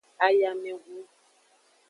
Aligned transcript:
Ayamehun. 0.25 0.97